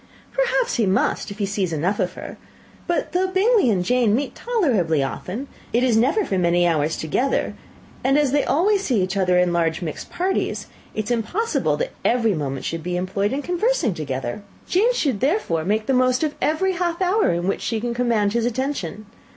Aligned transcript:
"Perhaps 0.33 0.77
he 0.77 0.87
must, 0.87 1.29
if 1.29 1.37
he 1.37 1.45
sees 1.45 1.71
enough 1.71 1.99
of 1.99 2.13
her. 2.13 2.35
But 2.87 3.11
though 3.11 3.27
Bingley 3.27 3.69
and 3.69 3.85
Jane 3.85 4.15
meet 4.15 4.33
tolerably 4.33 5.03
often, 5.03 5.47
it 5.71 5.83
is 5.83 5.95
never 5.95 6.25
for 6.25 6.39
many 6.39 6.65
hours 6.67 6.97
together; 6.97 7.53
and 8.03 8.17
as 8.17 8.31
they 8.31 8.43
always 8.43 8.81
see 8.83 9.03
each 9.03 9.15
other 9.15 9.37
in 9.37 9.53
large 9.53 9.83
mixed 9.83 10.09
parties, 10.09 10.65
it 10.95 11.03
is 11.03 11.11
impossible 11.11 11.77
that 11.77 11.91
every 12.03 12.33
moment 12.33 12.65
should 12.65 12.81
be 12.81 12.97
employed 12.97 13.31
in 13.31 13.43
conversing 13.43 13.93
together. 13.93 14.41
Jane 14.67 14.91
should 14.91 15.19
therefore 15.19 15.63
make 15.63 15.85
the 15.85 15.93
most 15.93 16.23
of 16.23 16.33
every 16.41 16.71
half 16.73 16.99
hour 16.99 17.31
in 17.31 17.47
which 17.47 17.61
she 17.61 17.79
can 17.79 17.93
command 17.93 18.33
his 18.33 18.47
attention. 18.47 19.05